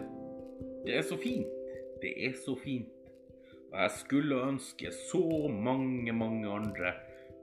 det 0.85 0.97
er, 0.97 1.01
så 1.01 1.17
fint. 1.17 1.51
Det 2.01 2.13
er 2.27 2.33
så 2.45 2.55
fint. 2.63 2.89
Og 3.71 3.81
jeg 3.81 3.91
skulle 3.99 4.41
ønske 4.47 4.91
så 5.11 5.47
mange, 5.47 6.13
mange 6.13 6.49
andre 6.49 6.93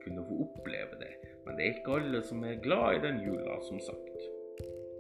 kunne 0.05 0.25
få 0.29 0.49
oppleve 0.49 1.01
det. 1.01 1.12
Men 1.53 1.59
det 1.59 1.65
er 1.67 1.75
ikke 1.77 1.97
alle 2.01 2.21
som 2.25 2.45
er 2.49 2.61
glad 2.65 2.95
i 2.97 3.01
den 3.05 3.19
jula, 3.21 3.59
som 3.61 3.81
sagt. 3.85 4.23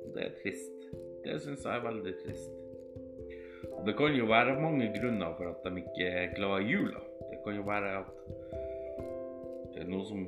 Og 0.04 0.10
det 0.12 0.26
er 0.26 0.34
trist. 0.42 0.82
Det 1.24 1.38
syns 1.40 1.62
jeg 1.64 1.78
er 1.78 1.86
veldig 1.86 2.12
trist. 2.18 2.50
Og 3.70 3.86
det 3.86 3.94
kan 3.96 4.12
jo 4.12 4.26
være 4.28 4.58
mange 4.60 4.90
grunner 4.98 5.32
for 5.38 5.48
at 5.48 5.64
de 5.64 5.80
ikke 5.80 6.10
er 6.10 6.34
glad 6.36 6.66
i 6.66 6.74
jula. 6.74 7.00
Det 7.30 7.38
kan 7.46 7.56
jo 7.56 7.64
være 7.64 7.94
at 8.02 8.10
det 9.72 9.80
er 9.80 9.88
noe 9.94 10.04
som 10.10 10.26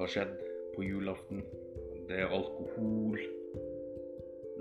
har 0.00 0.12
skjedd 0.16 0.34
på 0.74 0.82
julaften. 0.82 1.46
Det 2.10 2.18
er 2.24 2.34
alkohol. 2.34 3.22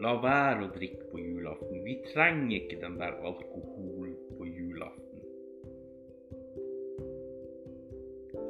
La 0.05 0.13
være 0.21 0.67
å 0.67 0.73
drikke 0.77 1.09
på 1.09 1.17
julaften. 1.17 1.81
Vi 1.81 1.97
trenger 2.11 2.59
ikke 2.59 2.83
den 2.85 3.01
der 3.01 3.17
alkoholen 3.25 3.92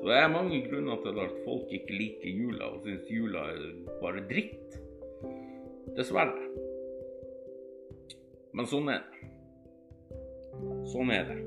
Så 0.04 0.10
det 0.10 0.16
er 0.20 0.32
mange 0.34 0.58
grunner 0.66 0.98
til 1.00 1.20
at 1.24 1.36
folk 1.46 1.70
ikke 1.72 1.96
liker 1.96 2.28
jula 2.28 2.66
og 2.74 2.82
syns 2.84 3.06
jula 3.08 3.46
er 3.54 3.62
bare 4.02 4.26
dritt. 4.28 4.74
Dessverre. 5.96 6.50
Men 8.52 8.68
sånn 8.68 8.92
er 8.92 9.06
det. 9.06 9.30
Sånn 10.92 11.14
er 11.16 11.24
det. 11.30 11.40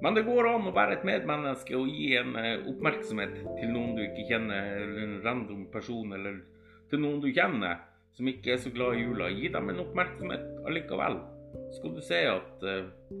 Men 0.00 0.16
det 0.16 0.24
går 0.30 0.48
an 0.48 0.70
å 0.70 0.72
være 0.72 0.96
et 0.96 1.04
medmenneske 1.04 1.76
og 1.76 1.92
gi 1.92 2.14
en 2.22 2.32
eh, 2.40 2.64
oppmerksomhet 2.72 3.36
til 3.44 3.68
noen 3.76 3.98
du 4.00 4.02
ikke 4.06 4.30
kjenner, 4.32 4.72
eller 4.86 5.04
en 5.04 5.14
random 5.28 5.68
person, 5.76 6.16
eller 6.16 6.40
til 6.88 7.04
noen 7.04 7.20
du 7.20 7.28
kjenner 7.36 7.84
som 8.16 8.32
ikke 8.32 8.56
er 8.56 8.64
så 8.64 8.72
glad 8.72 8.96
i 8.96 9.04
jula. 9.04 9.28
Gi 9.28 9.52
dem 9.52 9.68
en 9.68 9.84
oppmerksomhet 9.84 10.48
allikevel. 10.64 11.20
Så 11.68 11.82
skal 11.82 11.98
du 12.00 12.04
se 12.08 12.26
at 12.32 12.64
uh, 12.64 13.12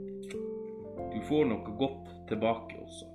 du 1.12 1.20
får 1.28 1.50
noe 1.52 1.80
godt 1.84 2.14
tilbake 2.32 2.80
også. 2.80 3.11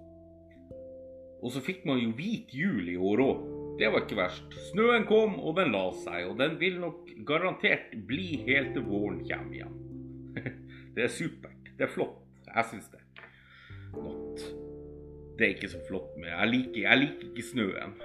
Og 1.48 1.54
så 1.56 1.62
fikk 1.64 1.86
man 1.88 2.02
jo 2.02 2.12
hvit 2.18 2.52
jul 2.52 2.90
i 2.92 2.98
år 3.00 3.22
òg. 3.24 3.44
Det 3.80 3.88
var 3.94 4.04
ikke 4.04 4.18
verst. 4.20 4.56
Snøen 4.74 5.06
kom, 5.08 5.38
og 5.40 5.54
den 5.56 5.72
la 5.72 5.86
seg. 5.96 6.26
Og 6.28 6.36
den 6.42 6.58
vil 6.60 6.82
nok 6.82 7.08
garantert 7.30 7.94
bli 8.10 8.42
helt 8.50 8.74
til 8.76 8.84
våren 8.84 9.22
kommer 9.30 9.56
igjen. 9.56 9.78
det 10.98 11.06
er 11.06 11.14
supert. 11.14 11.72
Det 11.78 11.88
er 11.88 11.94
flott. 11.94 12.20
Jeg 12.50 12.68
syns 12.72 12.92
det 12.92 13.04
Not. 13.96 14.44
Det 15.38 15.46
er 15.46 15.54
ikke 15.56 15.70
så 15.72 15.80
flott 15.88 16.18
med 16.20 16.30
Jeg 16.30 16.50
liker, 16.52 16.82
jeg 16.82 17.00
liker 17.00 17.30
ikke 17.30 17.46
snøen. 17.48 17.96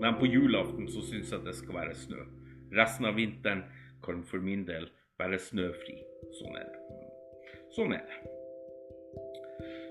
Men 0.00 0.16
på 0.16 0.30
julaften 0.32 0.88
så 0.88 1.04
syns 1.04 1.32
jeg 1.34 1.44
det 1.44 1.54
skal 1.58 1.76
være 1.76 1.96
snø. 1.98 2.24
Resten 2.72 3.10
av 3.10 3.18
vinteren 3.20 3.66
kan 4.02 4.24
for 4.24 4.40
min 4.40 4.64
del 4.64 4.88
være 5.20 5.42
snøfri. 5.42 5.98
Sånn 6.38 6.56
er 6.56 6.70
det. 6.72 7.02
Sånn 7.76 7.92
er 7.98 8.06
det. 8.08 8.22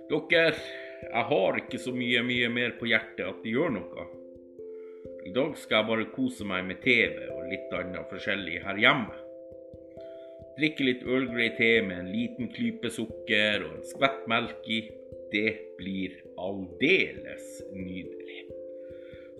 Dere, 0.10 0.56
jeg 1.02 1.24
har 1.32 1.58
ikke 1.60 1.80
så 1.82 1.94
mye, 1.96 2.22
mye 2.26 2.50
mer 2.54 2.76
på 2.80 2.90
hjertet 2.92 3.26
at 3.26 3.42
det 3.44 3.56
gjør 3.56 3.74
noe. 3.78 4.08
I 5.26 5.34
dag 5.34 5.58
skal 5.58 5.80
jeg 5.80 5.90
bare 5.90 6.08
kose 6.14 6.46
meg 6.48 6.66
med 6.68 6.82
TV 6.84 7.18
og 7.30 7.50
litt 7.50 7.74
annet 7.78 8.10
forskjellig 8.10 8.62
her 8.66 8.80
hjemme. 8.82 9.18
Drikke 10.58 10.86
litt 10.86 11.06
Earl 11.08 11.28
Grey 11.32 11.54
te 11.58 11.70
med 11.86 12.00
en 12.00 12.10
liten 12.12 12.50
klype 12.54 12.92
sukker 12.94 13.64
og 13.66 13.78
en 13.78 13.86
skvett 13.92 14.26
melk 14.30 14.68
i. 14.70 14.82
Det 15.32 15.54
blir 15.78 16.18
aldeles 16.42 17.62
nydelig. 17.72 18.42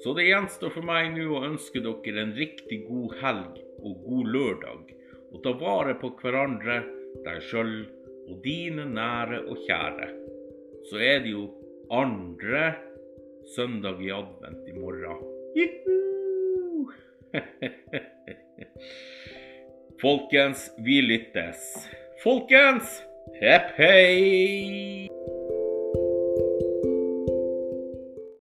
Så 0.02 0.16
det 0.18 0.30
gjenstår 0.30 0.74
for 0.74 0.88
meg 0.88 1.12
nå 1.14 1.28
å 1.36 1.44
ønske 1.50 1.84
dere 1.84 2.24
en 2.24 2.34
riktig 2.38 2.84
god 2.88 3.18
helg 3.22 3.60
og 3.82 4.08
god 4.08 4.32
lørdag. 4.38 4.96
Og 5.32 5.44
ta 5.44 5.54
vare 5.60 5.98
på 6.00 6.14
hverandre, 6.22 6.82
deg 7.26 7.46
sjøl 7.50 7.76
og 8.32 8.42
dine 8.46 8.88
nære 8.96 9.44
og 9.52 9.62
kjære. 9.68 10.21
Så 10.90 10.98
er 10.98 11.22
det 11.24 11.32
jo 11.34 11.48
andre 11.92 12.74
søndag 13.56 14.02
i 14.02 14.10
advent 14.16 14.68
i 14.70 14.74
morgen. 14.80 15.22
Juhu! 15.58 16.90
Folkens, 20.02 20.70
vi 20.86 21.02
lyttes. 21.06 21.88
Folkens, 22.24 23.02
hepp 23.42 23.76
hei! 23.78 25.08